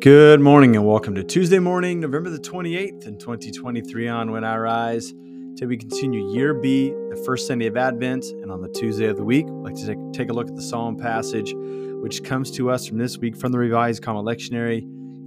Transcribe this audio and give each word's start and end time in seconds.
Good 0.00 0.40
morning 0.40 0.76
and 0.76 0.86
welcome 0.86 1.14
to 1.16 1.22
Tuesday 1.22 1.58
morning, 1.58 2.00
November 2.00 2.30
the 2.30 2.38
28th 2.38 3.06
in 3.06 3.18
2023 3.18 4.08
on 4.08 4.30
When 4.30 4.44
I 4.44 4.56
Rise. 4.56 5.08
Today 5.08 5.66
we 5.66 5.76
continue 5.76 6.32
Year 6.32 6.54
B, 6.54 6.88
the 6.88 7.22
first 7.26 7.46
Sunday 7.46 7.66
of 7.66 7.76
Advent, 7.76 8.24
and 8.24 8.50
on 8.50 8.62
the 8.62 8.70
Tuesday 8.70 9.08
of 9.08 9.18
the 9.18 9.24
week, 9.24 9.44
I'd 9.44 9.52
like 9.52 9.74
to 9.74 9.86
take, 9.88 10.12
take 10.14 10.30
a 10.30 10.32
look 10.32 10.48
at 10.48 10.56
the 10.56 10.62
Psalm 10.62 10.96
passage, 10.96 11.52
which 11.54 12.24
comes 12.24 12.50
to 12.52 12.70
us 12.70 12.86
from 12.86 12.96
this 12.96 13.18
week 13.18 13.36
from 13.36 13.52
the 13.52 13.58
Revised 13.58 14.02
Common 14.02 14.24
Lectionary 14.24 14.78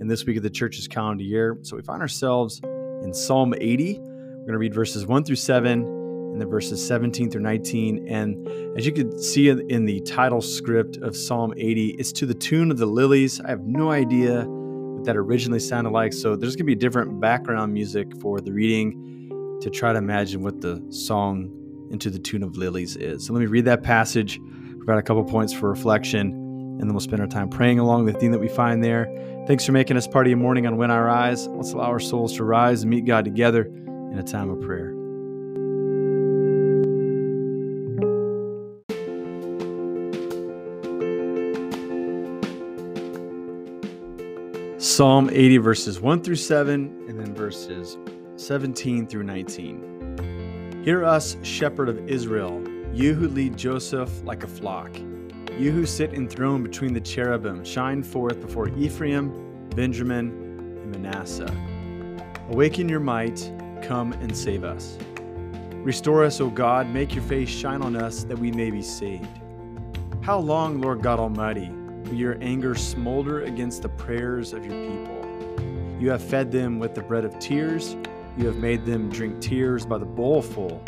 and 0.02 0.10
this 0.10 0.26
week 0.26 0.38
of 0.38 0.44
the 0.44 0.50
church's 0.50 0.88
calendar 0.88 1.24
year. 1.24 1.56
So 1.62 1.76
we 1.76 1.84
find 1.84 2.02
ourselves 2.02 2.60
in 3.04 3.14
Psalm 3.14 3.54
80. 3.56 4.00
We're 4.00 4.38
going 4.38 4.54
to 4.54 4.58
read 4.58 4.74
verses 4.74 5.06
1 5.06 5.24
through 5.24 5.36
7 5.36 5.84
and 5.84 6.42
then 6.42 6.50
verses 6.50 6.84
17 6.88 7.30
through 7.30 7.42
19. 7.42 8.08
And 8.08 8.76
as 8.76 8.88
you 8.88 8.92
can 8.92 9.22
see 9.22 9.50
in 9.50 9.86
the 9.86 10.02
title 10.02 10.42
script 10.42 10.98
of 10.98 11.16
Psalm 11.16 11.54
80, 11.56 11.90
it's 12.00 12.12
to 12.14 12.26
the 12.26 12.34
tune 12.34 12.72
of 12.72 12.80
the 12.80 12.88
lilies. 12.88 13.40
I 13.40 13.50
have 13.50 13.62
no 13.62 13.92
idea 13.92 14.48
that 15.06 15.18
originally 15.18 15.60
sounded 15.60 15.92
like. 15.92 16.14
So 16.14 16.36
there's 16.36 16.56
going 16.56 16.66
to 16.66 16.72
be 16.72 16.76
different 16.76 17.20
background 17.20 17.74
music 17.74 18.20
for 18.22 18.42
the 18.42 18.52
reading 18.52 19.60
to 19.62 19.70
try 19.70 19.92
to 19.94 19.98
imagine 19.98 20.42
what 20.42 20.62
the 20.62 20.84
song 20.90 21.52
into 21.92 22.10
the 22.10 22.20
tune 22.20 22.44
of 22.44 22.58
lilies 22.58 22.96
is. 22.96 23.26
So 23.26 23.34
let 23.34 23.40
me 23.40 23.46
read 23.46 23.66
that 23.66 23.84
passage, 23.84 24.40
provide 24.78 24.98
a 24.98 25.04
couple 25.04 25.24
points 25.24 25.54
for 25.54 25.70
reflection, 25.70 26.32
and 26.32 26.82
then 26.82 26.90
we'll 26.90 27.00
spend 27.00 27.22
our 27.22 27.28
time 27.28 27.50
praying 27.50 27.80
along 27.80 28.06
the 28.06 28.14
theme 28.14 28.32
that 28.32 28.40
we 28.40 28.50
find 28.50 28.84
there. 28.84 29.06
Thanks 29.48 29.66
for 29.66 29.74
making 29.74 29.98
us 29.98 30.08
part 30.08 30.26
of 30.26 30.32
your 30.32 30.40
morning 30.40 30.66
on 30.66 30.78
When 30.78 30.90
I 30.90 31.00
Rise. 31.00 31.48
Let's 31.48 31.74
allow 31.74 31.86
our 31.86 32.00
souls 32.00 32.36
to 32.38 32.44
rise 32.44 32.82
and 32.82 32.90
meet 32.90 33.06
God 33.06 33.26
together 33.26 33.64
in 33.64 34.18
a 34.18 34.24
time 34.24 34.50
of 34.50 34.62
prayer. 34.62 35.03
Psalm 44.96 45.28
80, 45.32 45.58
verses 45.58 46.00
1 46.00 46.22
through 46.22 46.36
7, 46.36 47.06
and 47.08 47.20
then 47.20 47.34
verses 47.34 47.98
17 48.36 49.08
through 49.08 49.24
19. 49.24 50.84
Hear 50.86 51.04
us, 51.04 51.36
shepherd 51.42 51.90
of 51.90 52.08
Israel, 52.08 52.64
you 52.94 53.16
who 53.16 53.28
lead 53.28 53.58
Joseph 53.58 54.24
like 54.24 54.44
a 54.44 54.48
flock. 54.48 54.96
You 55.58 55.72
who 55.72 55.88
sit 55.88 56.14
enthroned 56.14 56.64
between 56.64 56.94
the 56.94 57.02
cherubim, 57.02 57.66
shine 57.66 58.04
forth 58.04 58.40
before 58.40 58.70
Ephraim, 58.78 59.32
Benjamin, 59.76 60.28
and 60.84 60.92
Manasseh. 60.92 61.52
Awaken 62.50 62.88
your 62.88 63.00
might, 63.00 63.52
come 63.82 64.14
and 64.14 64.38
save 64.38 64.64
us. 64.64 65.00
Restore 65.78 66.24
us, 66.24 66.40
O 66.40 66.52
God, 66.52 66.88
make 66.90 67.16
your 67.16 67.24
face 67.24 67.50
shine 67.50 67.82
on 67.82 67.96
us 67.96 68.26
that 68.26 68.38
we 68.38 68.52
may 68.52 68.70
be 68.70 68.84
saved. 68.84 69.40
How 70.22 70.38
long, 70.38 70.82
Lord 70.82 71.02
God 71.02 71.18
Almighty? 71.20 71.72
Your 72.12 72.38
anger 72.42 72.76
smolder 72.76 73.44
against 73.44 73.82
the 73.82 73.90
prayers 73.90 74.54
of 74.54 74.66
your 74.66 74.76
people? 74.88 75.98
You 76.00 76.10
have 76.12 76.22
fed 76.22 76.52
them 76.52 76.80
with 76.80 76.96
the 76.96 77.02
bread 77.02 77.26
of 77.26 77.40
tears. 77.40 77.96
You 78.38 78.48
have 78.48 78.58
made 78.58 78.86
them 78.86 79.10
drink 79.10 79.40
tears 79.40 79.86
by 79.86 79.98
the 79.98 80.06
bowlful. 80.06 80.84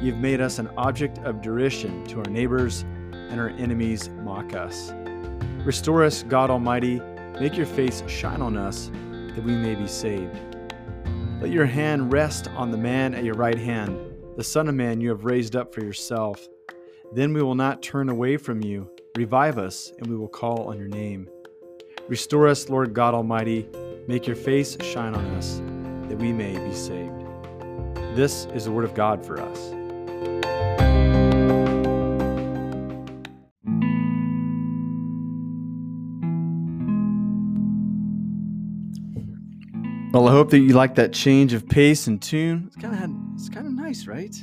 You 0.00 0.12
have 0.12 0.20
made 0.20 0.40
us 0.40 0.58
an 0.58 0.68
object 0.76 1.18
of 1.18 1.40
derision 1.42 2.04
to 2.06 2.18
our 2.18 2.30
neighbors, 2.30 2.84
and 3.12 3.38
our 3.38 3.50
enemies 3.50 4.08
mock 4.08 4.54
us. 4.54 4.92
Restore 5.64 6.04
us, 6.04 6.22
God 6.22 6.50
Almighty. 6.50 7.00
Make 7.40 7.56
your 7.56 7.66
face 7.66 8.02
shine 8.08 8.42
on 8.42 8.56
us, 8.56 8.90
that 9.34 9.44
we 9.44 9.54
may 9.54 9.74
be 9.74 9.86
saved. 9.86 10.36
Let 11.40 11.50
your 11.50 11.66
hand 11.66 12.12
rest 12.12 12.48
on 12.56 12.70
the 12.70 12.78
man 12.78 13.14
at 13.14 13.22
your 13.22 13.34
right 13.34 13.58
hand, 13.58 13.96
the 14.36 14.44
Son 14.44 14.68
of 14.68 14.74
Man 14.74 15.00
you 15.00 15.08
have 15.10 15.24
raised 15.24 15.54
up 15.54 15.72
for 15.72 15.84
yourself. 15.84 16.48
Then 17.12 17.32
we 17.32 17.42
will 17.42 17.54
not 17.54 17.82
turn 17.82 18.08
away 18.08 18.36
from 18.36 18.62
you. 18.62 18.90
Revive 19.18 19.58
us, 19.58 19.92
and 19.98 20.06
we 20.06 20.14
will 20.14 20.28
call 20.28 20.68
on 20.68 20.78
your 20.78 20.86
name. 20.86 21.28
Restore 22.06 22.46
us, 22.46 22.68
Lord 22.68 22.94
God 22.94 23.14
Almighty. 23.14 23.68
Make 24.06 24.28
your 24.28 24.36
face 24.36 24.76
shine 24.80 25.12
on 25.12 25.24
us, 25.34 25.60
that 26.08 26.16
we 26.16 26.32
may 26.32 26.56
be 26.56 26.72
saved. 26.72 27.26
This 28.14 28.46
is 28.54 28.66
the 28.66 28.70
word 28.70 28.84
of 28.84 28.94
God 28.94 29.26
for 29.26 29.40
us. 29.40 29.58
Well, 40.12 40.28
I 40.28 40.30
hope 40.30 40.50
that 40.50 40.60
you 40.60 40.74
like 40.74 40.94
that 40.94 41.12
change 41.12 41.54
of 41.54 41.68
pace 41.68 42.06
and 42.06 42.22
tune. 42.22 42.68
It's 42.68 42.76
kind 42.76 42.94
of 42.94 43.10
it's 43.34 43.48
kind 43.48 43.66
of 43.66 43.72
nice, 43.72 44.06
right? 44.06 44.36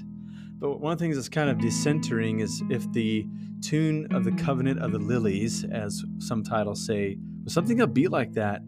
But 0.59 0.81
one 0.81 0.91
of 0.91 0.99
the 0.99 1.05
things 1.05 1.15
that's 1.15 1.29
kind 1.29 1.49
of 1.49 1.59
decentering 1.59 2.41
is 2.41 2.61
if 2.69 2.91
the 2.91 3.25
tune 3.65 4.07
of 4.11 4.23
the 4.23 4.31
covenant 4.31 4.79
of 4.79 4.91
the 4.91 4.99
lilies, 4.99 5.63
as 5.65 6.03
some 6.19 6.43
titles 6.43 6.85
say, 6.85 7.17
was 7.43 7.53
something 7.53 7.79
upbeat 7.79 8.11
like 8.11 8.33
that. 8.33 8.61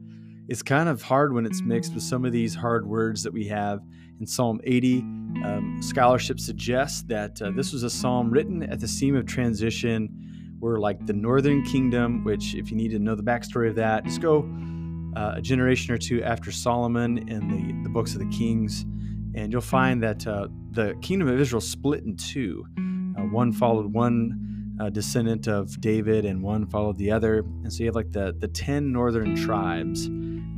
It's 0.47 0.63
kind 0.63 0.89
of 0.89 1.01
hard 1.01 1.33
when 1.33 1.45
it's 1.45 1.61
mixed 1.61 1.93
with 1.93 2.03
some 2.03 2.25
of 2.25 2.31
these 2.31 2.55
hard 2.55 2.87
words 2.87 3.21
that 3.23 3.33
we 3.33 3.47
have 3.47 3.81
in 4.19 4.25
Psalm 4.25 4.59
80. 4.63 4.99
Um, 4.99 5.79
scholarship 5.81 6.39
suggests 6.39 7.03
that 7.03 7.41
uh, 7.41 7.51
this 7.51 7.73
was 7.73 7.83
a 7.83 7.89
psalm 7.89 8.31
written 8.31 8.63
at 8.63 8.79
the 8.79 8.87
seam 8.87 9.15
of 9.15 9.25
transition, 9.25 10.55
where 10.59 10.77
like 10.77 11.05
the 11.05 11.13
northern 11.13 11.63
kingdom, 11.63 12.23
which 12.23 12.55
if 12.55 12.71
you 12.71 12.77
need 12.77 12.91
to 12.91 12.99
know 12.99 13.13
the 13.13 13.23
backstory 13.23 13.69
of 13.69 13.75
that, 13.75 14.05
just 14.05 14.21
go 14.21 14.49
uh, 15.15 15.33
a 15.35 15.41
generation 15.41 15.93
or 15.93 15.97
two 15.97 16.23
after 16.23 16.51
Solomon 16.51 17.29
in 17.29 17.47
the, 17.49 17.83
the 17.83 17.89
books 17.89 18.13
of 18.13 18.19
the 18.19 18.29
Kings, 18.37 18.83
and 19.35 19.51
you'll 19.51 19.61
find 19.61 20.01
that 20.01 20.25
uh, 20.25 20.47
the 20.71 20.95
kingdom 21.01 21.27
of 21.27 21.39
Israel 21.39 21.61
split 21.61 22.03
in 22.03 22.15
two. 22.15 22.65
Uh, 23.17 23.23
one 23.23 23.51
followed 23.51 23.91
one 23.93 24.46
a 24.79 24.91
descendant 24.91 25.47
of 25.47 25.79
David, 25.81 26.25
and 26.25 26.41
one 26.41 26.67
followed 26.67 26.97
the 26.97 27.11
other. 27.11 27.39
And 27.39 27.71
so 27.71 27.79
you 27.79 27.85
have 27.87 27.95
like 27.95 28.11
the, 28.11 28.35
the 28.37 28.47
10 28.47 28.91
northern 28.91 29.35
tribes 29.35 30.07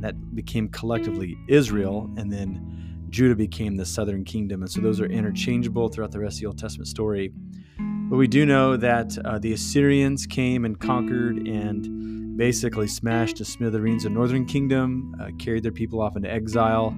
that 0.00 0.34
became 0.34 0.68
collectively 0.68 1.36
Israel, 1.48 2.10
and 2.16 2.32
then 2.32 3.06
Judah 3.10 3.34
became 3.34 3.76
the 3.76 3.86
southern 3.86 4.24
kingdom. 4.24 4.62
And 4.62 4.70
so 4.70 4.80
those 4.80 5.00
are 5.00 5.06
interchangeable 5.06 5.88
throughout 5.88 6.12
the 6.12 6.20
rest 6.20 6.36
of 6.36 6.40
the 6.40 6.46
Old 6.46 6.58
Testament 6.58 6.88
story. 6.88 7.32
But 7.78 8.16
we 8.16 8.28
do 8.28 8.44
know 8.44 8.76
that 8.76 9.16
uh, 9.24 9.38
the 9.38 9.52
Assyrians 9.52 10.26
came 10.26 10.64
and 10.64 10.78
conquered 10.78 11.46
and 11.46 12.36
basically 12.36 12.88
smashed 12.88 13.36
to 13.36 13.44
smithereens 13.44 14.04
the 14.04 14.10
northern 14.10 14.46
kingdom, 14.46 15.14
uh, 15.20 15.28
carried 15.38 15.62
their 15.62 15.72
people 15.72 16.00
off 16.00 16.16
into 16.16 16.30
exile 16.30 16.96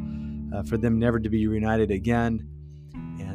uh, 0.54 0.62
for 0.62 0.76
them 0.76 0.98
never 0.98 1.18
to 1.18 1.28
be 1.28 1.46
reunited 1.46 1.90
again. 1.90 2.46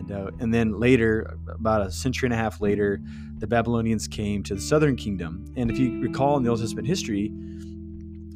And, 0.09 0.27
uh, 0.27 0.31
and 0.39 0.53
then 0.53 0.79
later, 0.79 1.37
about 1.47 1.81
a 1.81 1.91
century 1.91 2.27
and 2.27 2.33
a 2.33 2.37
half 2.37 2.61
later, 2.61 3.01
the 3.39 3.47
Babylonians 3.47 4.07
came 4.07 4.43
to 4.43 4.55
the 4.55 4.61
southern 4.61 4.95
kingdom. 4.95 5.45
And 5.55 5.69
if 5.69 5.77
you 5.77 5.99
recall 6.01 6.37
in 6.37 6.43
the 6.43 6.49
Old 6.49 6.59
Testament 6.59 6.87
history, 6.87 7.31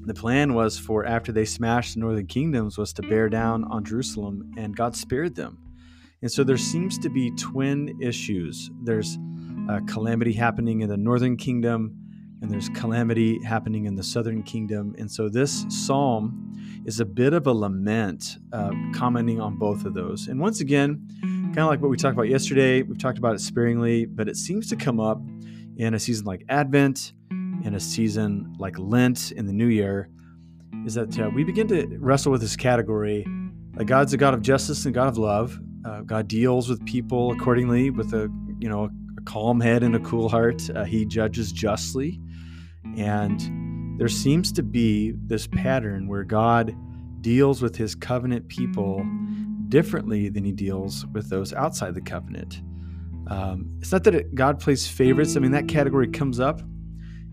the 0.05 0.13
plan 0.13 0.53
was 0.53 0.77
for 0.77 1.05
after 1.05 1.31
they 1.31 1.45
smashed 1.45 1.93
the 1.93 1.99
northern 1.99 2.27
kingdoms 2.27 2.77
was 2.77 2.91
to 2.93 3.01
bear 3.03 3.29
down 3.29 3.63
on 3.65 3.83
Jerusalem, 3.83 4.51
and 4.57 4.75
God 4.75 4.95
spared 4.95 5.35
them. 5.35 5.59
And 6.21 6.31
so 6.31 6.43
there 6.43 6.57
seems 6.57 6.97
to 6.99 7.09
be 7.09 7.31
twin 7.31 7.97
issues. 8.01 8.69
There's 8.83 9.17
a 9.69 9.81
calamity 9.81 10.33
happening 10.33 10.81
in 10.81 10.89
the 10.89 10.97
northern 10.97 11.37
kingdom, 11.37 11.95
and 12.41 12.51
there's 12.51 12.69
calamity 12.69 13.41
happening 13.43 13.85
in 13.85 13.95
the 13.95 14.03
southern 14.03 14.43
kingdom. 14.43 14.95
And 14.97 15.09
so 15.09 15.29
this 15.29 15.65
psalm 15.69 16.47
is 16.85 16.99
a 16.99 17.05
bit 17.05 17.33
of 17.33 17.45
a 17.45 17.53
lament, 17.53 18.37
uh, 18.51 18.71
commenting 18.93 19.39
on 19.39 19.57
both 19.57 19.85
of 19.85 19.93
those. 19.93 20.27
And 20.27 20.39
once 20.39 20.61
again, 20.61 21.07
kind 21.51 21.65
of 21.65 21.67
like 21.67 21.81
what 21.81 21.91
we 21.91 21.97
talked 21.97 22.13
about 22.13 22.29
yesterday, 22.29 22.81
we've 22.81 22.97
talked 22.97 23.17
about 23.17 23.35
it 23.35 23.41
sparingly, 23.41 24.05
but 24.05 24.29
it 24.29 24.37
seems 24.37 24.69
to 24.69 24.77
come 24.77 25.01
up 25.01 25.21
in 25.75 25.93
a 25.93 25.99
season 25.99 26.25
like 26.25 26.45
Advent, 26.47 27.11
in 27.29 27.73
a 27.75 27.79
season 27.79 28.55
like 28.57 28.79
Lent 28.79 29.33
in 29.33 29.47
the 29.47 29.51
New 29.51 29.67
Year, 29.67 30.07
is 30.85 30.93
that 30.93 31.19
uh, 31.19 31.29
we 31.35 31.43
begin 31.43 31.67
to 31.67 31.97
wrestle 31.99 32.31
with 32.31 32.39
this 32.39 32.55
category. 32.55 33.25
Like 33.75 33.87
God's 33.87 34.13
a 34.13 34.17
God 34.17 34.33
of 34.33 34.41
justice 34.41 34.85
and 34.85 34.93
God 34.93 35.09
of 35.09 35.17
love. 35.17 35.59
Uh, 35.83 36.01
God 36.01 36.29
deals 36.29 36.69
with 36.69 36.85
people 36.85 37.31
accordingly 37.33 37.89
with 37.89 38.13
a 38.13 38.29
you 38.59 38.69
know 38.69 38.89
a 39.17 39.21
calm 39.23 39.59
head 39.59 39.83
and 39.83 39.93
a 39.93 39.99
cool 39.99 40.29
heart. 40.29 40.69
Uh, 40.73 40.85
he 40.85 41.05
judges 41.05 41.51
justly, 41.51 42.17
and 42.95 43.99
there 43.99 44.07
seems 44.07 44.53
to 44.53 44.63
be 44.63 45.13
this 45.25 45.47
pattern 45.47 46.07
where 46.07 46.23
God 46.23 46.73
deals 47.19 47.61
with 47.61 47.75
His 47.75 47.93
covenant 47.93 48.47
people 48.47 49.05
differently 49.71 50.29
than 50.29 50.43
he 50.43 50.51
deals 50.51 51.07
with 51.07 51.29
those 51.29 51.53
outside 51.53 51.95
the 51.95 52.01
covenant. 52.01 52.61
Um, 53.27 53.77
it's 53.79 53.91
not 53.91 54.03
that 54.03 54.13
it, 54.13 54.35
God 54.35 54.59
plays 54.59 54.87
favorites. 54.87 55.35
I 55.35 55.39
mean, 55.39 55.51
that 55.51 55.67
category 55.67 56.07
comes 56.09 56.39
up 56.39 56.61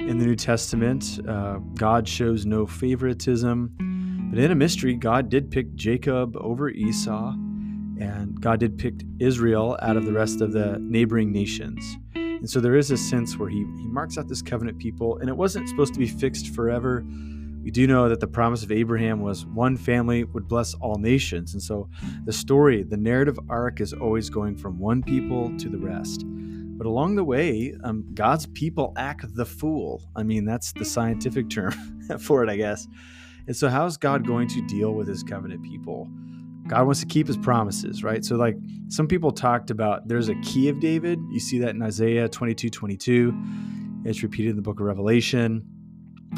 in 0.00 0.18
the 0.18 0.24
New 0.24 0.36
Testament. 0.36 1.20
Uh, 1.28 1.58
God 1.74 2.08
shows 2.08 2.46
no 2.46 2.66
favoritism. 2.66 3.74
But 4.30 4.38
in 4.38 4.50
a 4.50 4.54
mystery, 4.54 4.94
God 4.94 5.28
did 5.28 5.50
pick 5.50 5.74
Jacob 5.74 6.36
over 6.36 6.68
Esau, 6.68 7.32
and 8.00 8.40
God 8.40 8.60
did 8.60 8.78
pick 8.78 8.94
Israel 9.18 9.76
out 9.82 9.96
of 9.96 10.04
the 10.04 10.12
rest 10.12 10.40
of 10.40 10.52
the 10.52 10.78
neighboring 10.80 11.32
nations. 11.32 11.96
And 12.14 12.48
so 12.48 12.60
there 12.60 12.76
is 12.76 12.90
a 12.92 12.96
sense 12.96 13.36
where 13.36 13.48
he, 13.48 13.66
he 13.78 13.88
marks 13.88 14.16
out 14.16 14.28
this 14.28 14.42
covenant 14.42 14.78
people, 14.78 15.18
and 15.18 15.28
it 15.28 15.36
wasn't 15.36 15.68
supposed 15.68 15.94
to 15.94 15.98
be 15.98 16.06
fixed 16.06 16.54
forever. 16.54 17.04
We 17.62 17.70
do 17.70 17.86
know 17.86 18.08
that 18.08 18.20
the 18.20 18.26
promise 18.26 18.62
of 18.62 18.72
Abraham 18.72 19.20
was 19.20 19.44
one 19.44 19.76
family 19.76 20.24
would 20.24 20.48
bless 20.48 20.74
all 20.74 20.96
nations. 20.96 21.52
And 21.52 21.62
so 21.62 21.88
the 22.24 22.32
story, 22.32 22.82
the 22.82 22.96
narrative 22.96 23.38
arc 23.48 23.80
is 23.80 23.92
always 23.92 24.30
going 24.30 24.56
from 24.56 24.78
one 24.78 25.02
people 25.02 25.56
to 25.58 25.68
the 25.68 25.78
rest. 25.78 26.24
But 26.26 26.86
along 26.86 27.16
the 27.16 27.24
way, 27.24 27.74
um, 27.82 28.04
God's 28.14 28.46
people 28.46 28.92
act 28.96 29.34
the 29.34 29.44
fool. 29.44 30.00
I 30.14 30.22
mean, 30.22 30.44
that's 30.44 30.72
the 30.72 30.84
scientific 30.84 31.50
term 31.50 31.72
for 32.20 32.44
it, 32.44 32.48
I 32.48 32.56
guess. 32.56 32.86
And 33.48 33.56
so, 33.56 33.68
how's 33.68 33.96
God 33.96 34.26
going 34.26 34.46
to 34.48 34.64
deal 34.68 34.92
with 34.92 35.08
his 35.08 35.24
covenant 35.24 35.64
people? 35.64 36.08
God 36.68 36.84
wants 36.84 37.00
to 37.00 37.06
keep 37.06 37.26
his 37.26 37.38
promises, 37.38 38.04
right? 38.04 38.24
So, 38.24 38.36
like 38.36 38.56
some 38.88 39.08
people 39.08 39.32
talked 39.32 39.70
about 39.70 40.06
there's 40.06 40.28
a 40.28 40.34
key 40.42 40.68
of 40.68 40.78
David. 40.78 41.18
You 41.30 41.40
see 41.40 41.58
that 41.58 41.70
in 41.70 41.82
Isaiah 41.82 42.28
22 42.28 42.70
22. 42.70 43.34
It's 44.04 44.22
repeated 44.22 44.50
in 44.50 44.56
the 44.56 44.62
book 44.62 44.78
of 44.78 44.86
Revelation. 44.86 45.64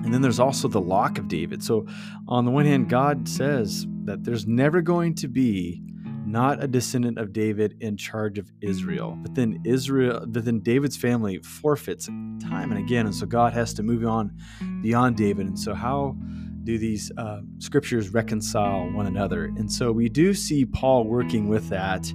And 0.05 0.15
then 0.15 0.23
there's 0.23 0.41
also 0.41 0.69
the 0.69 0.81
lock 0.81 1.19
of 1.19 1.29
David. 1.29 1.63
So, 1.63 1.87
on 2.27 2.45
the 2.45 2.51
one 2.51 2.65
hand, 2.65 2.89
God 2.89 3.29
says 3.29 3.87
that 4.05 4.25
there's 4.25 4.47
never 4.47 4.81
going 4.81 5.15
to 5.17 5.29
be 5.29 5.83
not 6.27 6.63
a 6.63 6.69
descendant 6.69 7.19
of 7.19 7.33
David 7.33 7.77
in 7.81 7.97
charge 7.97 8.39
of 8.39 8.51
Israel. 8.61 9.17
But 9.21 9.35
then 9.35 9.61
Israel, 9.65 10.25
but 10.27 10.45
then 10.45 10.61
David's 10.61 10.97
family 10.97 11.39
forfeits 11.39 12.07
time 12.07 12.71
and 12.71 12.79
again. 12.79 13.07
And 13.07 13.15
so 13.15 13.27
God 13.27 13.53
has 13.53 13.75
to 13.75 13.83
move 13.83 14.05
on 14.07 14.37
beyond 14.83 15.17
David. 15.17 15.47
And 15.47 15.59
so, 15.59 15.75
how 15.75 16.17
do 16.65 16.79
these 16.79 17.11
uh, 17.17 17.41
scriptures 17.59 18.11
reconcile 18.11 18.91
one 18.93 19.07
another? 19.07 19.45
And 19.45 19.71
so, 19.71 19.93
we 19.93 20.09
do 20.09 20.33
see 20.35 20.65
Paul 20.65 21.05
working 21.05 21.49
with 21.49 21.69
that. 21.69 22.09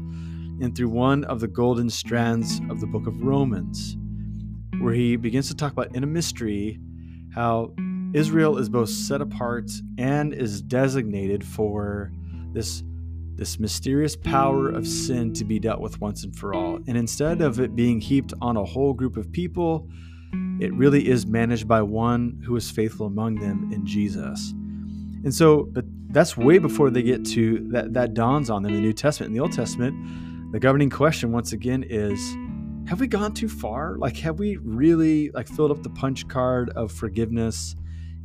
And 0.62 0.76
through 0.76 0.90
one 0.90 1.26
of 1.26 1.42
the 1.42 1.50
golden 1.50 1.90
strands 1.90 2.62
of 2.70 2.80
the 2.80 2.88
book 2.88 3.08
of 3.08 3.22
Romans, 3.22 3.98
where 4.80 4.94
he 4.94 5.18
begins 5.18 5.50
to 5.50 5.56
talk 5.56 5.74
about 5.74 5.94
in 5.96 6.04
a 6.04 6.08
mystery 6.08 6.80
how 7.36 7.72
Israel 8.14 8.58
is 8.58 8.70
both 8.70 8.90
set 8.90 9.22
apart 9.22 9.70
and 9.98 10.34
is 10.34 10.62
designated 10.62 11.44
for 11.44 12.12
this 12.54 12.84
this 13.36 13.60
mysterious 13.60 14.16
power 14.16 14.70
of 14.70 14.88
sin 14.88 15.34
to 15.34 15.44
be 15.44 15.60
dealt 15.60 15.82
with 15.82 16.00
once 16.00 16.24
and 16.24 16.34
for 16.34 16.54
all. 16.54 16.80
And 16.88 16.96
instead 16.96 17.42
of 17.42 17.60
it 17.60 17.76
being 17.76 18.00
heaped 18.00 18.34
on 18.42 18.56
a 18.56 18.64
whole 18.64 18.94
group 18.94 19.18
of 19.18 19.30
people, 19.30 19.90
it 20.62 20.74
really 20.74 21.10
is 21.10 21.26
managed 21.26 21.68
by 21.68 21.82
one 21.82 22.42
who 22.46 22.56
is 22.56 22.72
faithful 22.72 23.08
among 23.08 23.36
them 23.36 23.72
in 23.74 23.86
Jesus. 23.86 24.54
And 25.26 25.36
so, 25.36 25.68
but 25.74 25.84
that's 26.12 26.38
way 26.38 26.60
before 26.60 26.90
they 26.90 27.04
get 27.04 27.26
to 27.26 27.68
that 27.72 27.94
that 27.94 28.14
dawns 28.14 28.50
on 28.50 28.64
them 28.64 28.74
in 28.74 28.78
the 28.78 28.82
New 28.82 28.94
Testament. 28.94 29.32
In 29.32 29.34
the 29.34 29.42
Old 29.42 29.52
Testament, 29.52 30.54
the 30.54 30.60
governing 30.60 30.90
question 30.90 31.34
once 31.34 31.52
again 31.52 31.84
is 31.90 32.18
have 32.88 33.00
we 33.00 33.08
gone 33.08 33.34
too 33.34 33.50
far? 33.50 33.96
Like 33.98 34.18
have 34.18 34.38
we 34.38 34.58
really 34.58 35.32
like 35.32 35.48
filled 35.48 35.72
up 35.72 35.82
the 35.82 35.90
punch 35.90 36.28
card 36.28 36.70
of 36.72 36.92
forgiveness 36.92 37.76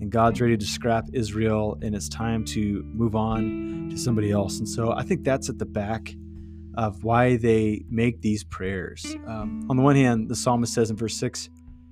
and 0.01 0.11
God's 0.11 0.41
ready 0.41 0.57
to 0.57 0.67
scrap 0.67 1.07
Israel 1.12 1.79
and 1.83 1.95
it's 1.95 2.09
time 2.09 2.45
to 2.47 2.83
move 2.95 3.15
on 3.15 3.89
to 3.91 3.97
somebody 3.97 4.31
else. 4.31 4.59
And 4.59 4.69
so 4.69 4.93
I 4.93 5.03
think 5.03 5.25
that's 5.25 5.49
at 5.49 5.59
the 5.59 5.67
back 5.67 6.15
of 6.75 7.05
why 7.05 7.37
they 7.37 7.85
make 7.89 8.21
these 8.21 8.45
prayers. 8.45 9.17
Um, 9.27 9.67
on 9.71 9.77
the 9.77 9.83
one 9.83 9.97
hand, 9.97 10.29
the 10.29 10.37
psalmist 10.37 10.73
says 10.73 10.91
in 10.91 10.97
verse 10.97 11.17
6, 11.17 11.49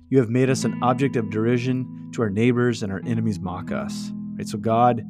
You 0.09 0.19
have 0.19 0.29
made 0.29 0.49
us 0.49 0.63
an 0.63 0.81
object 0.83 1.15
of 1.15 1.29
derision 1.29 2.09
to 2.13 2.21
our 2.21 2.29
neighbors, 2.29 2.81
and 2.81 2.91
our 2.91 3.01
enemies 3.05 3.39
mock 3.39 3.71
us. 3.71 4.11
Right? 4.37 4.47
So 4.47 4.57
God 4.57 5.03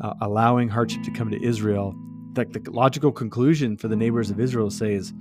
uh, 0.00 0.14
allowing 0.20 0.68
hardship 0.68 1.02
to 1.04 1.10
come 1.10 1.30
to 1.30 1.42
Israel, 1.42 1.94
like 2.36 2.52
the 2.52 2.70
logical 2.70 3.12
conclusion 3.12 3.76
for 3.76 3.88
the 3.88 3.96
neighbors 3.96 4.30
of 4.30 4.40
Israel 4.40 4.70
say 4.70 4.94
is, 4.94 5.12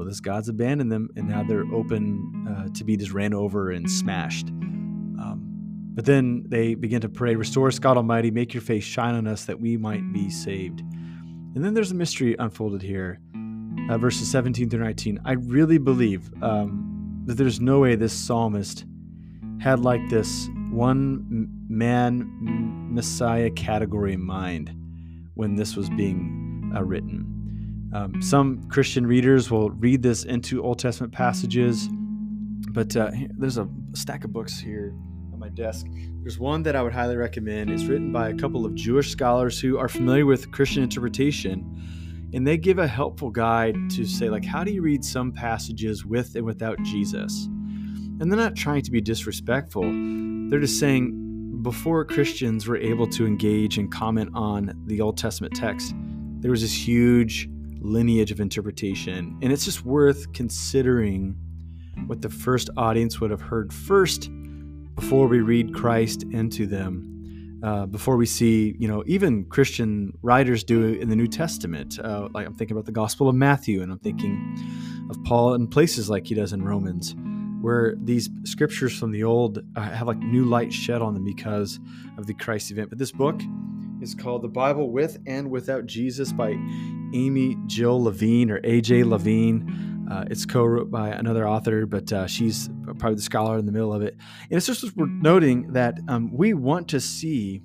well, 0.00 0.08
this 0.08 0.20
God's 0.20 0.48
abandoned 0.48 0.90
them, 0.90 1.08
and 1.16 1.28
now 1.28 1.42
they're 1.42 1.66
open 1.72 2.46
uh, 2.48 2.68
to 2.74 2.84
be 2.84 2.96
just 2.96 3.12
ran 3.12 3.34
over 3.34 3.70
and 3.70 3.90
smashed. 3.90 4.50
But 6.00 6.06
then 6.06 6.44
they 6.48 6.74
begin 6.74 7.02
to 7.02 7.10
pray, 7.10 7.34
Restore 7.34 7.68
us, 7.68 7.78
God 7.78 7.98
Almighty, 7.98 8.30
make 8.30 8.54
your 8.54 8.62
face 8.62 8.84
shine 8.84 9.14
on 9.14 9.26
us 9.26 9.44
that 9.44 9.60
we 9.60 9.76
might 9.76 10.14
be 10.14 10.30
saved. 10.30 10.80
And 10.80 11.62
then 11.62 11.74
there's 11.74 11.90
a 11.90 11.94
mystery 11.94 12.36
unfolded 12.38 12.80
here, 12.80 13.20
uh, 13.90 13.98
verses 13.98 14.30
17 14.30 14.70
through 14.70 14.82
19. 14.82 15.20
I 15.26 15.32
really 15.32 15.76
believe 15.76 16.30
um, 16.42 17.22
that 17.26 17.34
there's 17.34 17.60
no 17.60 17.80
way 17.80 17.96
this 17.96 18.14
psalmist 18.14 18.86
had 19.60 19.80
like 19.80 20.00
this 20.08 20.48
one 20.70 21.48
man 21.68 22.26
Messiah 22.90 23.50
category 23.50 24.14
in 24.14 24.22
mind 24.22 24.74
when 25.34 25.56
this 25.56 25.76
was 25.76 25.90
being 25.90 26.72
uh, 26.74 26.82
written. 26.82 27.39
Um, 27.92 28.22
some 28.22 28.68
Christian 28.68 29.06
readers 29.06 29.50
will 29.50 29.70
read 29.70 30.02
this 30.02 30.24
into 30.24 30.62
Old 30.62 30.78
Testament 30.78 31.12
passages, 31.12 31.88
but 32.70 32.96
uh, 32.96 33.10
there's 33.36 33.58
a 33.58 33.68
stack 33.94 34.24
of 34.24 34.32
books 34.32 34.58
here 34.58 34.94
on 35.32 35.40
my 35.40 35.48
desk. 35.48 35.86
There's 36.22 36.38
one 36.38 36.62
that 36.62 36.76
I 36.76 36.82
would 36.82 36.92
highly 36.92 37.16
recommend. 37.16 37.70
It's 37.70 37.84
written 37.84 38.12
by 38.12 38.28
a 38.28 38.34
couple 38.34 38.64
of 38.64 38.74
Jewish 38.76 39.10
scholars 39.10 39.58
who 39.58 39.76
are 39.76 39.88
familiar 39.88 40.24
with 40.24 40.52
Christian 40.52 40.84
interpretation, 40.84 42.30
and 42.32 42.46
they 42.46 42.56
give 42.56 42.78
a 42.78 42.86
helpful 42.86 43.30
guide 43.30 43.74
to 43.90 44.04
say, 44.04 44.30
like, 44.30 44.44
how 44.44 44.62
do 44.62 44.70
you 44.70 44.82
read 44.82 45.04
some 45.04 45.32
passages 45.32 46.04
with 46.04 46.36
and 46.36 46.44
without 46.44 46.80
Jesus? 46.82 47.46
And 47.46 48.30
they're 48.30 48.38
not 48.38 48.54
trying 48.54 48.82
to 48.82 48.90
be 48.92 49.00
disrespectful. 49.00 49.82
They're 49.82 50.60
just 50.60 50.78
saying 50.78 51.60
before 51.62 52.04
Christians 52.04 52.68
were 52.68 52.76
able 52.76 53.08
to 53.08 53.26
engage 53.26 53.78
and 53.78 53.90
comment 53.90 54.30
on 54.32 54.80
the 54.86 55.00
Old 55.00 55.16
Testament 55.16 55.56
text, 55.56 55.92
there 56.38 56.50
was 56.52 56.62
this 56.62 56.72
huge 56.72 57.48
lineage 57.80 58.30
of 58.30 58.40
interpretation. 58.40 59.38
And 59.42 59.52
it's 59.52 59.64
just 59.64 59.84
worth 59.84 60.32
considering 60.32 61.36
what 62.06 62.22
the 62.22 62.30
first 62.30 62.70
audience 62.76 63.20
would 63.20 63.30
have 63.30 63.40
heard 63.40 63.72
first 63.72 64.30
before 64.94 65.26
we 65.26 65.40
read 65.40 65.74
Christ 65.74 66.24
into 66.30 66.66
them, 66.66 67.60
uh, 67.64 67.86
before 67.86 68.16
we 68.16 68.26
see, 68.26 68.74
you 68.78 68.88
know, 68.88 69.02
even 69.06 69.44
Christian 69.44 70.12
writers 70.22 70.64
do 70.64 70.92
in 70.94 71.08
the 71.08 71.16
New 71.16 71.26
Testament. 71.26 71.98
Uh, 71.98 72.28
like 72.32 72.46
I'm 72.46 72.54
thinking 72.54 72.76
about 72.76 72.86
the 72.86 72.92
Gospel 72.92 73.28
of 73.28 73.34
Matthew, 73.34 73.82
and 73.82 73.90
I'm 73.90 73.98
thinking 73.98 74.56
of 75.10 75.22
Paul 75.24 75.54
in 75.54 75.66
places 75.66 76.10
like 76.10 76.26
he 76.26 76.34
does 76.34 76.52
in 76.52 76.62
Romans, 76.62 77.14
where 77.60 77.94
these 78.02 78.28
scriptures 78.44 78.98
from 78.98 79.10
the 79.10 79.24
Old 79.24 79.60
uh, 79.76 79.80
have 79.80 80.06
like 80.06 80.18
new 80.18 80.44
light 80.44 80.72
shed 80.72 81.02
on 81.02 81.14
them 81.14 81.24
because 81.24 81.78
of 82.18 82.26
the 82.26 82.34
Christ 82.34 82.70
event. 82.70 82.90
But 82.90 82.98
this 82.98 83.12
book 83.12 83.40
is 84.02 84.14
called 84.14 84.42
The 84.42 84.48
Bible 84.48 84.90
with 84.90 85.18
and 85.26 85.50
Without 85.50 85.86
Jesus 85.86 86.32
by 86.32 86.50
Amy 87.12 87.56
Jill 87.66 88.02
Levine 88.02 88.50
or 88.50 88.60
AJ 88.60 89.04
Levine. 89.04 90.06
Uh, 90.10 90.24
it's 90.30 90.44
co-wrote 90.44 90.90
by 90.90 91.10
another 91.10 91.46
author, 91.46 91.86
but 91.86 92.12
uh, 92.12 92.26
she's 92.26 92.68
probably 92.98 93.14
the 93.14 93.22
scholar 93.22 93.58
in 93.58 93.66
the 93.66 93.72
middle 93.72 93.92
of 93.92 94.02
it. 94.02 94.16
And 94.50 94.56
it's 94.56 94.66
just 94.66 94.96
we're 94.96 95.06
noting 95.06 95.72
that 95.72 95.98
um, 96.08 96.32
we 96.32 96.54
want 96.54 96.88
to 96.88 97.00
see 97.00 97.62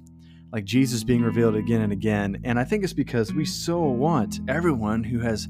like 0.52 0.66
Jesus 0.66 1.04
being 1.04 1.22
revealed 1.22 1.56
again 1.56 1.82
and 1.82 1.92
again, 1.92 2.42
and 2.44 2.60
I 2.60 2.64
think 2.64 2.84
it's 2.84 2.94
because 2.94 3.34
we 3.34 3.46
so 3.46 3.80
want 3.80 4.40
everyone 4.48 5.04
who 5.04 5.20
has 5.20 5.48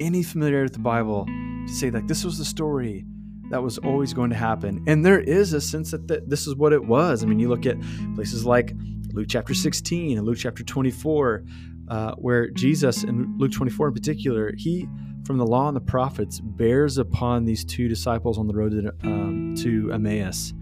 any 0.00 0.22
familiarity 0.22 0.66
with 0.66 0.72
the 0.72 0.78
Bible 0.80 1.26
to 1.26 1.72
say 1.72 1.90
like 1.90 2.08
this 2.08 2.24
was 2.24 2.38
the 2.38 2.44
story 2.44 3.04
that 3.50 3.62
was 3.62 3.78
always 3.78 4.14
going 4.14 4.30
to 4.30 4.36
happen, 4.36 4.82
and 4.86 5.04
there 5.04 5.20
is 5.20 5.52
a 5.52 5.60
sense 5.60 5.90
that 5.90 6.08
th- 6.08 6.22
this 6.26 6.46
is 6.46 6.56
what 6.56 6.72
it 6.72 6.84
was. 6.84 7.22
I 7.22 7.26
mean, 7.26 7.38
you 7.38 7.48
look 7.48 7.66
at 7.66 7.76
places 8.14 8.46
like 8.46 8.72
Luke 9.12 9.26
chapter 9.28 9.54
16 9.54 10.18
and 10.18 10.26
Luke 10.26 10.38
chapter 10.38 10.62
24, 10.62 11.44
uh, 11.88 12.14
where 12.16 12.50
Jesus 12.50 13.04
in 13.04 13.36
Luke 13.38 13.52
24 13.52 13.88
in 13.88 13.94
particular, 13.94 14.52
he 14.56 14.88
from 15.24 15.38
the 15.38 15.46
law 15.46 15.68
and 15.68 15.76
the 15.76 15.80
prophets 15.80 16.40
bears 16.40 16.98
upon 16.98 17.44
these 17.44 17.64
two 17.64 17.88
disciples 17.88 18.38
on 18.38 18.46
the 18.46 18.54
road 18.54 18.72
to, 18.72 19.06
um, 19.06 19.54
to 19.56 19.92
Emmaus 19.92 20.52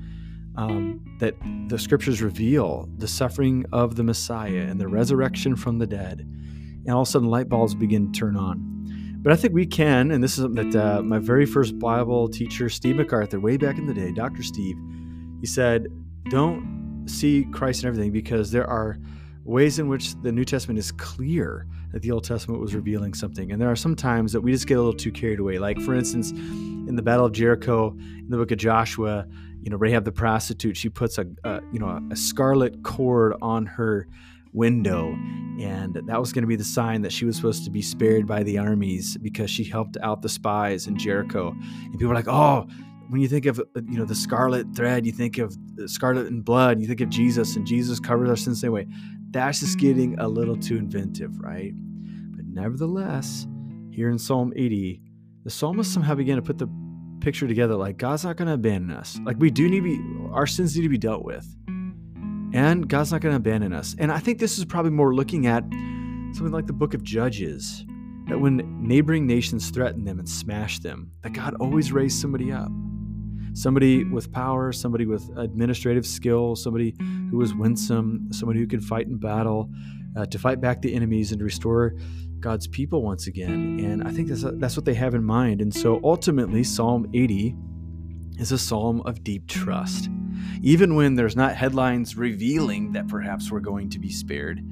um, 0.58 1.00
that 1.20 1.34
the 1.68 1.78
scriptures 1.78 2.20
reveal 2.20 2.88
the 2.98 3.06
suffering 3.06 3.64
of 3.72 3.94
the 3.94 4.02
Messiah 4.02 4.66
and 4.68 4.80
the 4.80 4.88
resurrection 4.88 5.54
from 5.54 5.78
the 5.78 5.86
dead. 5.86 6.20
And 6.20 6.90
all 6.90 7.02
of 7.02 7.08
a 7.08 7.10
sudden, 7.10 7.28
light 7.28 7.48
bulbs 7.48 7.74
begin 7.74 8.12
to 8.12 8.18
turn 8.18 8.36
on. 8.36 8.64
But 9.20 9.32
I 9.32 9.36
think 9.36 9.54
we 9.54 9.66
can, 9.66 10.10
and 10.10 10.22
this 10.22 10.32
is 10.32 10.42
something 10.42 10.70
that 10.70 10.98
uh, 10.98 11.02
my 11.02 11.18
very 11.18 11.46
first 11.46 11.78
Bible 11.78 12.28
teacher, 12.28 12.68
Steve 12.68 12.96
MacArthur, 12.96 13.38
way 13.38 13.56
back 13.56 13.78
in 13.78 13.86
the 13.86 13.94
day, 13.94 14.10
Dr. 14.12 14.42
Steve, 14.42 14.76
he 15.40 15.46
said, 15.46 15.86
Don't 16.30 16.77
see 17.08 17.46
Christ 17.52 17.82
in 17.82 17.88
everything 17.88 18.12
because 18.12 18.50
there 18.50 18.66
are 18.66 18.98
ways 19.44 19.78
in 19.78 19.88
which 19.88 20.14
the 20.22 20.30
New 20.30 20.44
Testament 20.44 20.78
is 20.78 20.92
clear 20.92 21.66
that 21.92 22.02
the 22.02 22.10
Old 22.10 22.24
Testament 22.24 22.60
was 22.60 22.74
revealing 22.74 23.14
something. 23.14 23.50
And 23.50 23.60
there 23.60 23.70
are 23.70 23.76
some 23.76 23.96
times 23.96 24.32
that 24.32 24.42
we 24.42 24.52
just 24.52 24.66
get 24.66 24.74
a 24.74 24.78
little 24.78 24.92
too 24.92 25.10
carried 25.10 25.40
away. 25.40 25.58
Like, 25.58 25.80
for 25.80 25.94
instance, 25.94 26.30
in 26.32 26.96
the 26.96 27.02
Battle 27.02 27.24
of 27.24 27.32
Jericho, 27.32 27.96
in 27.98 28.26
the 28.28 28.36
book 28.36 28.50
of 28.50 28.58
Joshua, 28.58 29.26
you 29.62 29.70
know, 29.70 29.76
Rahab 29.78 30.04
the 30.04 30.12
prostitute, 30.12 30.76
she 30.76 30.90
puts 30.90 31.18
a, 31.18 31.26
a 31.44 31.60
you 31.72 31.78
know, 31.78 32.06
a 32.10 32.16
scarlet 32.16 32.82
cord 32.82 33.34
on 33.40 33.64
her 33.66 34.06
window. 34.52 35.16
And 35.58 35.94
that 35.94 36.20
was 36.20 36.32
going 36.32 36.42
to 36.42 36.48
be 36.48 36.56
the 36.56 36.64
sign 36.64 37.02
that 37.02 37.12
she 37.12 37.24
was 37.24 37.36
supposed 37.36 37.64
to 37.64 37.70
be 37.70 37.82
spared 37.82 38.26
by 38.26 38.42
the 38.42 38.58
armies 38.58 39.16
because 39.16 39.50
she 39.50 39.64
helped 39.64 39.96
out 40.02 40.22
the 40.22 40.28
spies 40.28 40.86
in 40.86 40.98
Jericho. 40.98 41.48
And 41.50 41.92
people 41.92 42.12
are 42.12 42.14
like, 42.14 42.28
oh, 42.28 42.66
when 43.08 43.20
you 43.20 43.28
think 43.28 43.46
of 43.46 43.58
uh, 43.58 43.80
you 43.88 43.98
know 43.98 44.04
the 44.04 44.14
scarlet 44.14 44.66
thread, 44.74 45.06
you 45.06 45.12
think 45.12 45.38
of 45.38 45.56
scarlet 45.86 46.26
and 46.26 46.44
blood, 46.44 46.80
you 46.80 46.86
think 46.86 47.00
of 47.00 47.08
Jesus, 47.08 47.56
and 47.56 47.66
Jesus 47.66 47.98
covers 48.00 48.28
our 48.28 48.36
sins 48.36 48.62
way. 48.64 48.86
That's 49.30 49.60
just 49.60 49.78
getting 49.78 50.18
a 50.18 50.28
little 50.28 50.56
too 50.56 50.76
inventive, 50.76 51.38
right? 51.38 51.72
But 52.36 52.46
nevertheless, 52.46 53.46
here 53.90 54.10
in 54.10 54.18
Psalm 54.18 54.52
80, 54.56 55.02
the 55.44 55.50
psalmist 55.50 55.92
somehow 55.92 56.14
began 56.14 56.36
to 56.36 56.42
put 56.42 56.58
the 56.58 56.68
picture 57.20 57.48
together 57.48 57.74
like 57.74 57.96
God's 57.96 58.24
not 58.24 58.36
going 58.36 58.48
to 58.48 58.54
abandon 58.54 58.96
us. 58.96 59.18
Like 59.24 59.36
we 59.38 59.50
do 59.50 59.68
need 59.68 59.82
to 59.82 59.82
be, 59.82 60.30
our 60.32 60.46
sins 60.46 60.76
need 60.76 60.82
to 60.82 60.88
be 60.88 60.98
dealt 60.98 61.24
with. 61.24 61.46
And 62.54 62.88
God's 62.88 63.12
not 63.12 63.20
going 63.20 63.32
to 63.32 63.36
abandon 63.36 63.72
us. 63.72 63.94
And 63.98 64.10
I 64.10 64.18
think 64.18 64.38
this 64.38 64.58
is 64.58 64.64
probably 64.64 64.92
more 64.92 65.14
looking 65.14 65.46
at 65.46 65.64
something 66.32 66.52
like 66.52 66.66
the 66.66 66.72
book 66.72 66.94
of 66.94 67.02
Judges, 67.02 67.84
that 68.28 68.38
when 68.38 68.62
neighboring 68.82 69.26
nations 69.26 69.70
threatened 69.70 70.06
them 70.06 70.18
and 70.18 70.28
smashed 70.28 70.82
them, 70.82 71.10
that 71.22 71.32
God 71.32 71.54
always 71.60 71.92
raised 71.92 72.20
somebody 72.20 72.52
up. 72.52 72.70
Somebody 73.54 74.04
with 74.04 74.32
power, 74.32 74.72
somebody 74.72 75.06
with 75.06 75.30
administrative 75.36 76.06
skill, 76.06 76.56
somebody 76.56 76.94
who 77.30 77.36
was 77.36 77.54
winsome, 77.54 78.28
somebody 78.32 78.60
who 78.60 78.66
could 78.66 78.84
fight 78.84 79.06
in 79.06 79.18
battle, 79.18 79.70
uh, 80.16 80.26
to 80.26 80.38
fight 80.38 80.60
back 80.60 80.82
the 80.82 80.94
enemies 80.94 81.32
and 81.32 81.42
restore 81.42 81.94
God's 82.40 82.66
people 82.66 83.02
once 83.02 83.26
again. 83.26 83.80
And 83.80 84.06
I 84.06 84.10
think 84.10 84.28
that's, 84.28 84.44
that's 84.58 84.76
what 84.76 84.84
they 84.84 84.94
have 84.94 85.14
in 85.14 85.24
mind. 85.24 85.60
And 85.60 85.74
so 85.74 86.00
ultimately, 86.04 86.64
Psalm 86.64 87.08
80 87.14 87.54
is 88.38 88.52
a 88.52 88.58
psalm 88.58 89.02
of 89.04 89.24
deep 89.24 89.46
trust. 89.48 90.08
Even 90.62 90.94
when 90.94 91.14
there's 91.14 91.36
not 91.36 91.56
headlines 91.56 92.16
revealing 92.16 92.92
that 92.92 93.08
perhaps 93.08 93.50
we're 93.50 93.60
going 93.60 93.90
to 93.90 93.98
be 93.98 94.10
spared, 94.10 94.62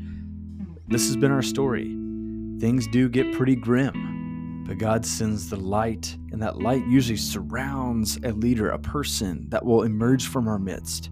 this 0.88 1.06
has 1.06 1.16
been 1.16 1.32
our 1.32 1.42
story. 1.42 1.96
Things 2.60 2.86
do 2.86 3.08
get 3.08 3.32
pretty 3.32 3.56
grim, 3.56 4.15
but 4.66 4.78
God 4.78 5.06
sends 5.06 5.48
the 5.48 5.56
light, 5.56 6.16
and 6.32 6.42
that 6.42 6.58
light 6.58 6.84
usually 6.86 7.16
surrounds 7.16 8.18
a 8.24 8.32
leader, 8.32 8.70
a 8.70 8.78
person 8.78 9.46
that 9.50 9.64
will 9.64 9.82
emerge 9.82 10.26
from 10.26 10.48
our 10.48 10.58
midst. 10.58 11.10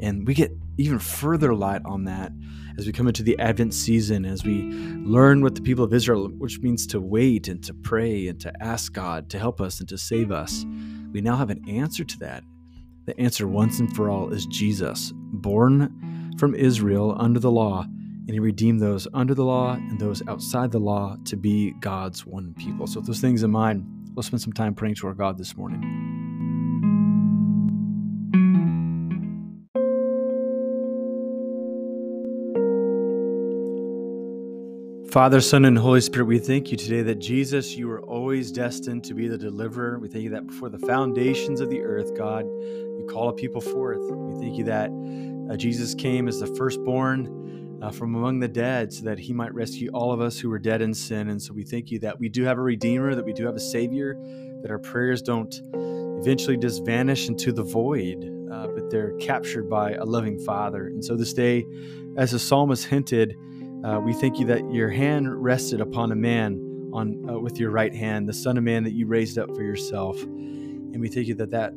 And 0.00 0.26
we 0.26 0.34
get 0.34 0.52
even 0.78 0.98
further 0.98 1.54
light 1.54 1.82
on 1.84 2.04
that 2.04 2.32
as 2.78 2.86
we 2.86 2.92
come 2.92 3.06
into 3.06 3.22
the 3.22 3.38
Advent 3.38 3.74
season, 3.74 4.24
as 4.24 4.44
we 4.44 4.62
learn 5.04 5.42
what 5.42 5.54
the 5.54 5.60
people 5.60 5.84
of 5.84 5.92
Israel, 5.92 6.28
which 6.38 6.60
means 6.60 6.86
to 6.88 7.00
wait 7.00 7.48
and 7.48 7.62
to 7.64 7.74
pray 7.74 8.26
and 8.28 8.40
to 8.40 8.52
ask 8.62 8.92
God 8.92 9.28
to 9.30 9.38
help 9.38 9.60
us 9.60 9.80
and 9.80 9.88
to 9.88 9.98
save 9.98 10.30
us. 10.30 10.64
We 11.12 11.20
now 11.20 11.36
have 11.36 11.50
an 11.50 11.68
answer 11.68 12.04
to 12.04 12.18
that. 12.20 12.44
The 13.06 13.18
answer, 13.20 13.48
once 13.48 13.80
and 13.80 13.94
for 13.94 14.08
all, 14.08 14.32
is 14.32 14.46
Jesus, 14.46 15.12
born 15.14 16.32
from 16.38 16.54
Israel 16.54 17.14
under 17.18 17.40
the 17.40 17.50
law, 17.50 17.86
and 18.30 18.34
he 18.36 18.38
redeemed 18.38 18.80
those 18.80 19.08
under 19.12 19.34
the 19.34 19.44
law 19.44 19.72
and 19.72 19.98
those 19.98 20.22
outside 20.28 20.70
the 20.70 20.78
law 20.78 21.16
to 21.24 21.36
be 21.36 21.72
God's 21.80 22.24
one 22.24 22.54
people. 22.54 22.86
So, 22.86 23.00
with 23.00 23.08
those 23.08 23.20
things 23.20 23.42
in 23.42 23.50
mind, 23.50 23.84
let's 24.14 24.28
spend 24.28 24.40
some 24.40 24.52
time 24.52 24.72
praying 24.72 24.94
to 24.96 25.08
our 25.08 25.14
God 25.14 25.36
this 25.36 25.56
morning. 25.56 25.80
Father, 35.10 35.40
Son, 35.40 35.64
and 35.64 35.76
Holy 35.76 36.00
Spirit, 36.00 36.26
we 36.26 36.38
thank 36.38 36.70
you 36.70 36.76
today 36.76 37.02
that 37.02 37.16
Jesus, 37.16 37.74
you 37.74 37.88
were 37.88 38.00
always 38.00 38.52
destined 38.52 39.02
to 39.06 39.14
be 39.14 39.26
the 39.26 39.38
deliverer. 39.38 39.98
We 39.98 40.06
thank 40.06 40.22
you 40.22 40.30
that 40.30 40.46
before 40.46 40.68
the 40.68 40.78
foundations 40.78 41.60
of 41.60 41.68
the 41.68 41.80
earth, 41.80 42.16
God, 42.16 42.44
you 42.44 43.08
call 43.10 43.30
a 43.30 43.32
people 43.32 43.60
forth. 43.60 43.98
We 44.08 44.40
thank 44.40 44.56
you 44.56 44.62
that 44.66 44.92
uh, 45.52 45.56
Jesus 45.56 45.96
came 45.96 46.28
as 46.28 46.38
the 46.38 46.46
firstborn 46.54 47.50
uh, 47.82 47.90
from 47.90 48.14
among 48.14 48.40
the 48.40 48.48
dead 48.48 48.92
so 48.92 49.04
that 49.04 49.18
he 49.18 49.32
might 49.32 49.54
rescue 49.54 49.90
all 49.92 50.12
of 50.12 50.20
us 50.20 50.38
who 50.38 50.50
were 50.50 50.58
dead 50.58 50.82
in 50.82 50.92
sin. 50.92 51.28
And 51.28 51.40
so 51.40 51.52
we 51.52 51.64
thank 51.64 51.90
you 51.90 51.98
that 52.00 52.18
we 52.18 52.28
do 52.28 52.44
have 52.44 52.58
a 52.58 52.62
Redeemer, 52.62 53.14
that 53.14 53.24
we 53.24 53.32
do 53.32 53.46
have 53.46 53.56
a 53.56 53.60
Savior, 53.60 54.16
that 54.62 54.70
our 54.70 54.78
prayers 54.78 55.22
don't 55.22 55.54
eventually 56.20 56.56
just 56.56 56.84
vanish 56.84 57.28
into 57.28 57.52
the 57.52 57.62
void, 57.62 58.24
uh, 58.52 58.66
but 58.68 58.90
they're 58.90 59.12
captured 59.18 59.70
by 59.70 59.92
a 59.92 60.04
loving 60.04 60.38
Father. 60.38 60.88
And 60.88 61.04
so 61.04 61.16
this 61.16 61.32
day, 61.32 61.64
as 62.16 62.32
the 62.32 62.38
psalmist 62.38 62.86
hinted, 62.86 63.36
uh, 63.84 63.98
we 64.04 64.12
thank 64.12 64.38
you 64.38 64.46
that 64.46 64.70
your 64.70 64.90
hand 64.90 65.42
rested 65.42 65.80
upon 65.80 66.12
a 66.12 66.16
man 66.16 66.90
on 66.92 67.24
uh, 67.28 67.38
with 67.38 67.58
your 67.58 67.70
right 67.70 67.94
hand, 67.94 68.28
the 68.28 68.34
Son 68.34 68.58
of 68.58 68.64
Man 68.64 68.84
that 68.84 68.92
you 68.92 69.06
raised 69.06 69.38
up 69.38 69.48
for 69.54 69.62
yourself. 69.62 70.20
And 70.22 71.00
we 71.00 71.08
thank 71.08 71.28
you 71.28 71.34
that 71.36 71.50
that 71.52 71.72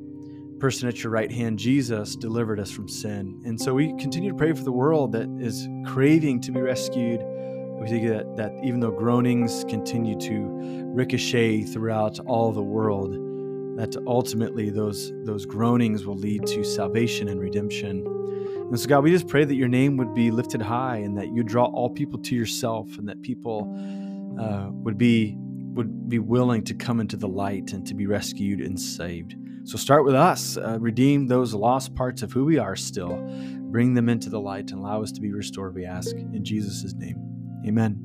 person 0.63 0.87
at 0.87 1.03
your 1.03 1.11
right 1.11 1.29
hand, 1.29 1.59
Jesus, 1.59 2.15
delivered 2.15 2.57
us 2.57 2.71
from 2.71 2.87
sin. 2.87 3.41
And 3.43 3.59
so 3.59 3.73
we 3.73 3.89
continue 3.99 4.31
to 4.31 4.37
pray 4.37 4.53
for 4.53 4.63
the 4.63 4.71
world 4.71 5.11
that 5.11 5.27
is 5.37 5.67
craving 5.85 6.39
to 6.39 6.53
be 6.53 6.61
rescued. 6.61 7.19
We 7.21 7.89
think 7.89 8.07
that, 8.07 8.37
that 8.37 8.53
even 8.63 8.79
though 8.79 8.91
groanings 8.91 9.65
continue 9.67 10.17
to 10.19 10.93
ricochet 10.95 11.63
throughout 11.63 12.17
all 12.19 12.53
the 12.53 12.63
world, 12.63 13.11
that 13.77 13.93
ultimately 14.07 14.69
those, 14.69 15.11
those 15.25 15.45
groanings 15.45 16.05
will 16.05 16.15
lead 16.15 16.47
to 16.47 16.63
salvation 16.63 17.27
and 17.27 17.41
redemption. 17.41 18.07
And 18.69 18.79
so, 18.79 18.87
God, 18.87 19.03
we 19.03 19.11
just 19.11 19.27
pray 19.27 19.43
that 19.43 19.55
your 19.55 19.67
name 19.67 19.97
would 19.97 20.13
be 20.13 20.31
lifted 20.31 20.61
high 20.61 20.95
and 20.95 21.17
that 21.17 21.33
you 21.33 21.43
draw 21.43 21.65
all 21.65 21.89
people 21.89 22.19
to 22.19 22.35
yourself 22.37 22.87
and 22.97 23.09
that 23.09 23.21
people 23.21 23.67
uh, 24.39 24.69
would 24.71 24.97
be 24.97 25.35
would 25.73 26.07
be 26.07 26.19
willing 26.19 26.63
to 26.63 26.73
come 26.73 27.01
into 27.01 27.17
the 27.17 27.27
light 27.27 27.73
and 27.73 27.85
to 27.87 27.95
be 27.95 28.05
rescued 28.05 28.61
and 28.61 28.79
saved. 28.79 29.35
So 29.65 29.77
start 29.77 30.03
with 30.03 30.15
us, 30.15 30.57
uh, 30.57 30.77
redeem 30.79 31.27
those 31.27 31.53
lost 31.53 31.95
parts 31.95 32.21
of 32.21 32.33
who 32.33 32.45
we 32.45 32.57
are 32.57 32.75
still, 32.75 33.15
bring 33.71 33.93
them 33.93 34.09
into 34.09 34.29
the 34.29 34.39
light 34.39 34.71
and 34.71 34.79
allow 34.79 35.01
us 35.01 35.11
to 35.13 35.21
be 35.21 35.31
restored, 35.31 35.73
we 35.73 35.85
ask. 35.85 36.15
In 36.15 36.43
Jesus' 36.43 36.93
name, 36.93 37.15
amen. 37.65 38.02